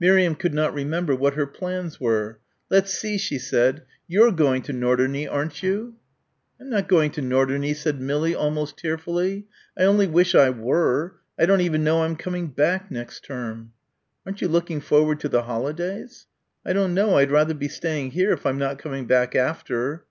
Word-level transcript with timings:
Miriam 0.00 0.34
could 0.34 0.52
not 0.54 0.74
remember 0.74 1.14
what 1.14 1.34
her 1.34 1.46
plans 1.46 2.00
were. 2.00 2.40
"Let's 2.68 2.98
see," 2.98 3.16
she 3.16 3.38
said, 3.38 3.84
"you're 4.08 4.32
going 4.32 4.62
to 4.62 4.72
Norderney, 4.72 5.28
aren't 5.30 5.62
you?" 5.62 5.94
"I'm 6.60 6.68
not 6.68 6.88
going 6.88 7.12
to 7.12 7.22
Norderney," 7.22 7.74
said 7.76 8.00
Millie 8.00 8.34
almost 8.34 8.76
tearfully. 8.76 9.46
"I 9.78 9.84
only 9.84 10.08
wish 10.08 10.34
I 10.34 10.50
were. 10.50 11.18
I 11.38 11.46
don't 11.46 11.60
even 11.60 11.84
know 11.84 12.02
I'm 12.02 12.16
coming 12.16 12.48
back 12.48 12.90
next 12.90 13.22
term." 13.24 13.72
"Aren't 14.26 14.40
you 14.42 14.48
looking 14.48 14.80
forward 14.80 15.20
to 15.20 15.28
the 15.28 15.42
holidays?" 15.44 16.26
"I 16.66 16.72
don't 16.72 16.92
know. 16.92 17.16
I'd 17.16 17.30
rather 17.30 17.54
be 17.54 17.68
staying 17.68 18.10
here 18.10 18.32
if 18.32 18.46
I'm 18.46 18.58
not 18.58 18.80
coming 18.80 19.06
back 19.06 19.36
after." 19.36 20.04